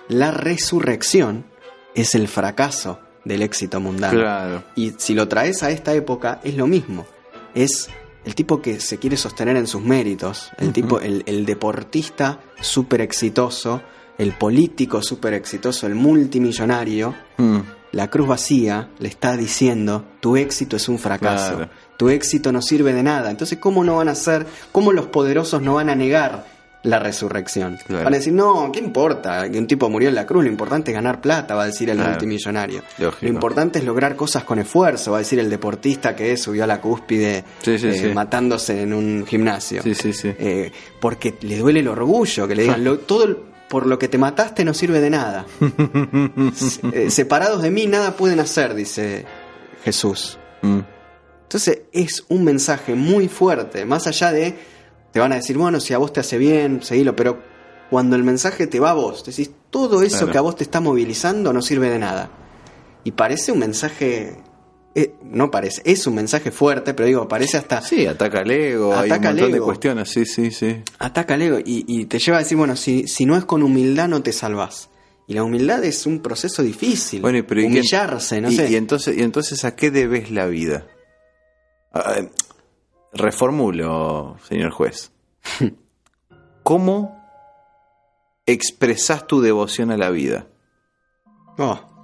[0.07, 1.45] La resurrección
[1.95, 4.19] es el fracaso del éxito mundano.
[4.19, 4.63] Claro.
[4.75, 7.05] Y si lo traes a esta época, es lo mismo.
[7.55, 7.89] Es
[8.23, 13.01] el tipo que se quiere sostener en sus méritos, el tipo, el, el deportista súper
[13.01, 13.81] exitoso,
[14.17, 17.13] el político súper exitoso, el multimillonario.
[17.38, 17.60] Mm.
[17.91, 21.71] La cruz vacía le está diciendo, tu éxito es un fracaso, Claro.
[21.97, 23.32] tu éxito no sirve de nada.
[23.32, 26.45] Entonces, ¿cómo no van a ser, cómo los poderosos no van a negar
[26.84, 27.78] la resurrección?
[27.88, 28.04] Claro.
[28.04, 29.49] Van a decir, no, ¿qué importa?
[29.49, 31.89] Que un tipo murió en la cruz, lo importante es ganar plata, va a decir
[31.89, 32.12] el Claro.
[32.12, 32.82] multimillonario.
[32.97, 33.25] Lógico.
[33.25, 36.67] Lo importante es lograr cosas con esfuerzo, va a decir el deportista que subió a
[36.67, 38.08] la cúspide Sí, sí, eh, sí.
[38.13, 39.82] matándose en un gimnasio.
[39.82, 40.34] Sí, sí, sí.
[40.38, 43.38] Eh, porque le duele el orgullo, que le digan, "Lo- todo el-
[43.69, 45.45] por lo que te mataste no sirve de nada.
[46.54, 49.25] Se- eh, separados de mí nada pueden hacer, dice
[49.84, 50.38] Jesús.
[50.62, 50.80] Mm.
[51.43, 54.58] Entonces es un mensaje muy fuerte, más allá de,
[55.12, 57.39] te van a decir, bueno, si a vos te hace bien, seguilo, pero
[57.89, 60.32] cuando el mensaje te va a vos, decís, todo eso Claro.
[60.32, 62.30] que a vos te está movilizando no sirve de nada.
[63.04, 64.36] Y parece un mensaje,
[64.95, 68.93] eh, no parece, es un mensaje fuerte, pero digo, parece hasta, Sí, ataca al ego,
[68.95, 70.81] hay un Ataca montón de cuestiones, sí, sí, sí.
[70.99, 73.62] ataca al ego y, y te lleva a decir, bueno, si, si no es con
[73.62, 74.89] humildad no te salvás.
[75.27, 77.19] Y la humildad es un proceso difícil.
[77.21, 78.69] Bueno, pero ¿y Humillarse, no sé.
[78.69, 80.86] y entonces, y entonces, ¿a qué debes la vida?
[83.13, 85.12] Reformulo, señor juez.
[86.63, 87.21] ¿Cómo
[88.45, 90.47] expresas tu devoción a la vida?
[91.58, 91.94] Oh.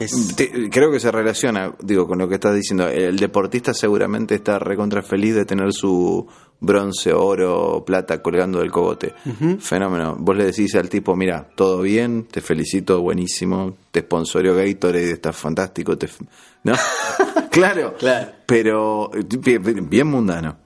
[0.00, 2.88] Es- Te- creo que se relaciona, digo, con lo que estás diciendo.
[2.88, 6.26] El deportista seguramente está recontra feliz de tener su
[6.58, 9.14] bronce, oro, plata colgando del cogote.
[9.60, 10.16] Fenómeno.
[10.18, 15.32] Vos le decís al tipo, mira, todo bien, te felicito, buenísimo, te sponsoreó Gatorade, está
[15.32, 16.06] fantástico, te...
[16.06, 16.24] f-".
[16.64, 16.74] ¿no?
[17.50, 18.32] claro, Claro.
[18.46, 19.10] pero
[19.42, 20.58] bien, bien mundano.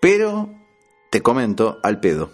[0.00, 0.50] Pero
[1.10, 2.30] te comento al pedo,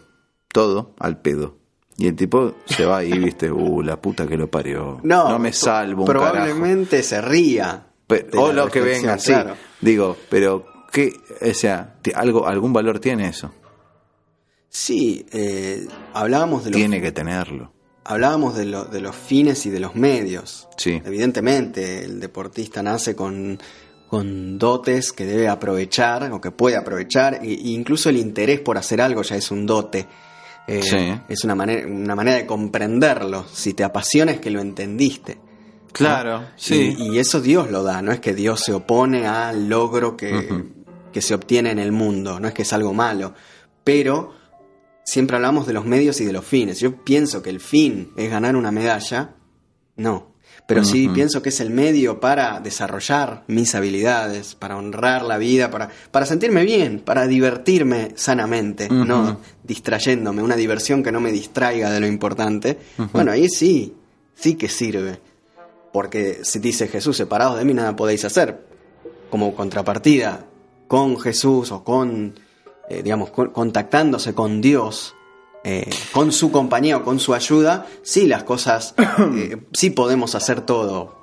[0.53, 1.57] todo al pedo.
[1.97, 4.99] Y el tipo se va ahí, viste, uh, la puta que lo parió.
[5.03, 6.31] no, me pro- salvo un carajo.
[6.33, 7.87] Probablemente se ría.
[8.07, 9.33] Pero- o lo que venga, sí.
[9.81, 11.13] Digo, pero ¿qué?
[11.41, 13.53] O sea, algo, algún valor tiene eso.
[14.69, 17.73] Sí, eh, hablábamos de los, Tiene que tenerlo.
[18.05, 20.69] hablábamos de, lo- de los fines y de los medios.
[20.77, 21.01] Sí.
[21.05, 23.59] Evidentemente, el deportista nace con,
[24.09, 29.01] con dotes que debe aprovechar o que puede aprovechar, e incluso el interés por hacer
[29.01, 30.07] algo ya es un dote.
[30.67, 31.21] Eh, Sí.
[31.29, 33.45] Es una manera, una manera de comprenderlo.
[33.53, 35.39] Si te apasiona es que lo entendiste.
[35.93, 36.47] Claro, ¿no?
[36.57, 36.97] sí.
[36.99, 40.65] Y, y eso Dios lo da, no es que Dios se opone al logro que,
[41.13, 43.35] que se obtiene en el mundo, no es que es algo malo.
[43.85, 44.33] Pero
[45.05, 46.81] siempre hablamos de los medios y de los fines.
[46.81, 49.35] Yo pienso que el fin es ganar una medalla,
[49.97, 50.34] no.
[50.67, 55.71] Pero sí pienso que es el medio para desarrollar mis habilidades, para honrar la vida,
[55.71, 61.91] para, para sentirme bien, para divertirme sanamente, no distrayéndome, una diversión que no me distraiga
[61.91, 62.79] de lo importante.
[63.13, 63.95] Bueno, ahí sí,
[64.35, 65.21] sí que sirve.
[65.93, 68.65] Porque si dice Jesús, separados de mí nada podéis hacer.
[69.31, 70.47] Como contrapartida,
[70.89, 72.39] con Jesús o con,
[72.89, 75.15] eh, digamos, con- contactándose con Dios,
[75.65, 78.95] eh, con su compañía o con su ayuda, sí las cosas,
[79.37, 81.23] eh, sí podemos hacer todo.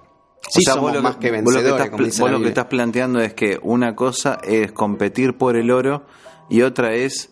[0.50, 2.32] Sí O sea, somos vos lo más que vos lo vencedores, estás, como dice vos
[2.32, 6.06] lo que estás planteando es que una cosa es competir por el oro
[6.50, 7.32] y otra es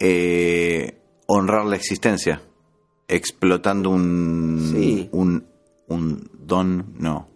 [0.00, 2.40] eh, honrar la existencia,
[3.06, 5.08] explotando un, Sí.
[5.12, 5.46] un,
[5.88, 7.28] un don, no,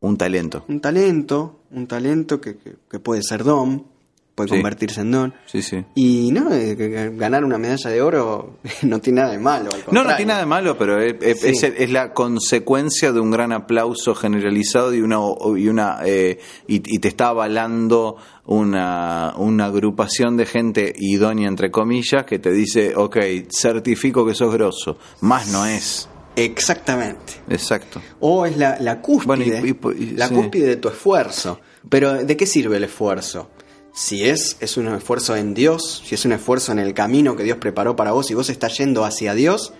[0.00, 0.64] un talento.
[0.68, 3.86] Un talento, un talento que, que- que puede ser don,
[4.34, 4.54] puede Sí.
[4.56, 5.34] convertirse en don.
[5.46, 5.84] Sí, sí.
[5.94, 6.74] Y no, eh,
[7.16, 9.70] ganar una medalla de oro no tiene nada de malo.
[9.72, 11.48] al No, no tiene nada de malo, pero es, es- Sí.
[11.50, 15.18] es el- es la consecuencia de un gran aplauso generalizado y una
[15.56, 18.16] y una eh, y, y te está avalando
[18.46, 23.16] una, una agrupación de gente idónea entre comillas que te dice, ok,
[23.50, 26.08] certifico que sos grosso, más no es.
[26.36, 27.34] Exactamente.
[27.48, 28.00] Exacto.
[28.20, 30.34] O es la, la cúspide, Bueno, y- y- y- la sí.
[30.34, 31.60] cúspide de tu esfuerzo.
[31.88, 33.50] Pero ¿de qué sirve el esfuerzo?
[33.96, 37.44] Si es, es un esfuerzo en Dios, si es un esfuerzo en el camino que
[37.44, 39.72] Dios preparó para vos y vos estás yendo hacia Dios,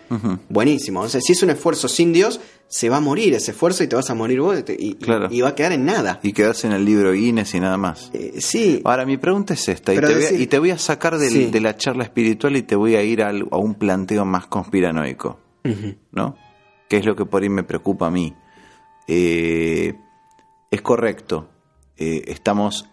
[0.49, 1.09] buenísimo.
[1.09, 3.97] Sea, si es un esfuerzo sin Dios, se va a morir ese esfuerzo y te
[3.97, 5.27] vas a morir vos y, Claro.
[5.33, 6.21] y va a quedar en nada.
[6.23, 8.11] Y quedás en el libro Guinness y nada más.
[8.15, 10.79] Eh, sí, Ahora, mi pregunta es esta, y te, voy a, y te voy a
[10.79, 11.47] sacar del- Sí.
[11.47, 15.41] de la charla espiritual y te voy a ir a un planteo más conspiranoico.
[16.13, 16.37] ¿no?
[16.89, 18.33] Que es lo que por ahí me preocupa a mí.
[19.09, 19.95] Eh,
[20.71, 21.49] es correcto.
[21.97, 22.89] eh, estamos.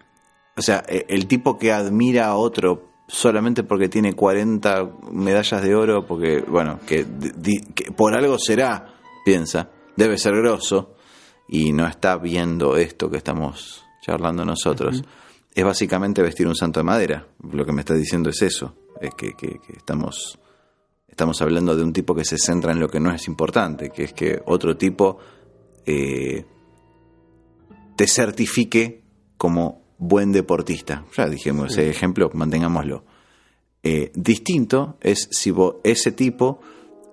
[0.57, 5.75] O sea, eh, el tipo que admira a otro solamente porque tiene 40 medallas de
[5.75, 8.93] oro, porque, bueno, que, di- que por algo será,
[9.25, 10.95] piensa, debe ser grosso,
[11.47, 15.03] y no está viendo esto que estamos charlando nosotros.
[15.53, 17.27] Es básicamente vestir un santo de madera.
[17.51, 18.73] Lo que me está diciendo es eso.
[19.01, 20.37] Es que, que- que estamos
[21.09, 24.05] Estamos hablando de un tipo que se centra en lo que no es importante, que
[24.05, 25.17] es que otro tipo
[25.85, 26.45] eh,
[27.97, 29.03] te certifique
[29.37, 31.05] como buen deportista.
[31.15, 33.05] Ya dijimos ese ejemplo, mantengámoslo.
[33.83, 36.59] Eh, distinto es si ese tipo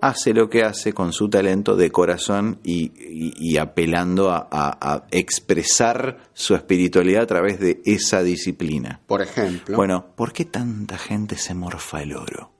[0.01, 4.77] hace lo que hace con su talento de corazón y, y- y apelando a, a-
[4.93, 9.01] a expresar su espiritualidad a través de esa disciplina.
[9.07, 9.75] por ejemplo.
[9.75, 12.51] Bueno, ¿por qué tanta gente se morfa el oro?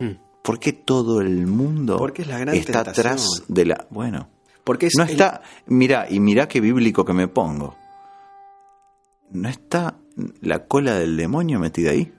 [0.00, 0.12] Mm.
[0.42, 3.06] ¿Por qué todo el mundo Porque es la gran está tentación.
[3.06, 3.86] atrás de la...
[3.90, 4.28] Bueno,
[4.64, 5.42] Porque es no el- está...
[5.66, 7.76] Mirá, y mirá qué bíblico que me pongo.
[9.32, 9.96] ¿No está
[10.40, 12.12] la cola del demonio metida ahí?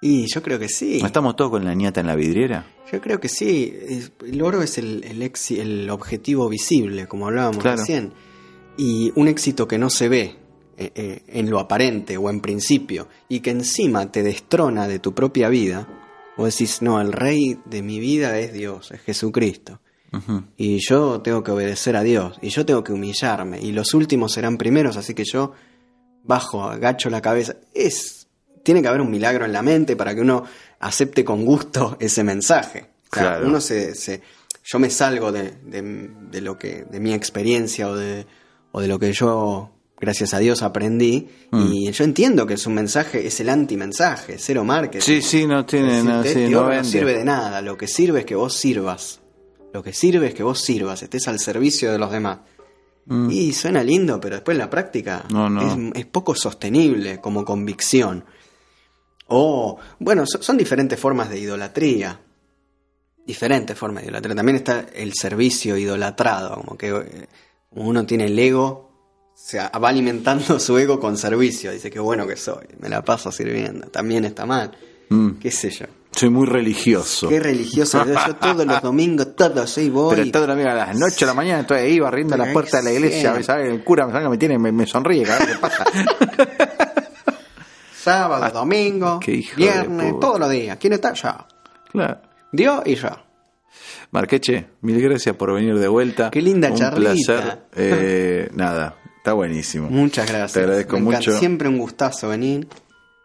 [0.00, 0.98] Y yo creo que sí.
[1.00, 2.66] ¿No estamos todos con la niata en la vidriera?
[2.92, 3.72] Yo creo que sí.
[4.26, 7.78] El oro es el, el, el objetivo visible, como hablábamos Claro.
[7.78, 8.12] recién.
[8.76, 10.36] Y un éxito que no se ve
[10.76, 15.14] eh, eh, en lo aparente o en principio y que encima te destrona de tu
[15.14, 15.86] propia vida.
[16.36, 19.80] O decís, no, el rey de mi vida es Dios, es Jesucristo.
[20.58, 22.38] Y yo tengo que obedecer a Dios.
[22.42, 23.60] Y yo tengo que humillarme.
[23.62, 25.52] Y los últimos serán primeros, así que yo
[26.24, 27.56] bajo, agacho la cabeza.
[27.74, 28.26] Es.
[28.62, 30.44] Tiene que haber un milagro en la mente para que uno
[30.80, 32.86] acepte con gusto ese mensaje.
[33.10, 33.46] O sea, Claro.
[33.48, 34.22] uno se, se-
[34.64, 36.84] Yo me salgo de, de- de lo que.
[36.90, 38.26] de mi experiencia o de.
[38.72, 41.28] o de lo que yo, gracias a Dios, aprendí.
[41.50, 41.72] Mm.
[41.72, 45.04] Y yo entiendo que es un mensaje, es el antimensaje, cero marketing.
[45.04, 47.60] Sí, sí, no tiene nada, sí, no no sirve de nada.
[47.62, 49.20] Lo que sirve es que vos sirvas.
[49.74, 52.38] Lo que sirve es que vos sirvas, estés al servicio de los demás.
[53.06, 53.30] Mm.
[53.30, 55.60] Y suena lindo, pero después en la práctica No, no.
[55.92, 58.24] Es, es poco sostenible como convicción.
[59.26, 62.20] O, bueno, so- son diferentes formas de idolatría.
[63.26, 64.34] Diferentes formas de idolatría.
[64.36, 67.28] También está el servicio idolatrado, como que eh,
[67.72, 68.90] uno tiene el ego,
[69.34, 71.72] se va alimentando su ego con servicio.
[71.72, 73.86] Dice, qué bueno que soy, me la paso sirviendo.
[73.88, 74.72] También está mal.
[75.08, 75.32] Mm.
[75.40, 75.86] ¿Qué sé yo?
[76.14, 77.28] Soy muy religioso.
[77.28, 78.04] Qué religioso.
[78.06, 80.16] Yo, yo todos los domingos, todos, hoy voy.
[80.16, 82.76] Pero todo amigo a las 8 de la mañana estoy ahí barriendo la Pero puerta
[82.78, 83.42] de la iglesia, sí.
[83.42, 83.70] ¿sabes?
[83.70, 85.84] El cura me, me tiene, me, me sonríe, cada vez que pasa.
[88.02, 90.76] Sábado, domingo, Ah, de viernes, todos los días.
[90.80, 91.12] ¿Quién está?
[91.14, 91.30] Yo.
[91.92, 92.20] claro.
[92.50, 93.08] Dios y yo.
[94.10, 96.30] Marqueche, mil gracias por venir de vuelta.
[96.30, 97.12] Qué linda Un charlita.
[97.12, 97.62] placer.
[97.76, 99.88] Eh, nada, está buenísimo.
[99.88, 100.52] Muchas gracias.
[100.52, 101.38] Te agradezco Me mucho.
[101.38, 102.68] Siempre un gustazo venir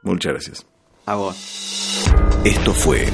[0.04, 0.66] Muchas gracias.
[1.06, 2.06] a vos.
[2.48, 3.06] Esto fue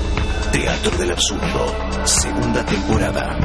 [0.52, 3.36] Teatro del Absurdo, segunda temporada.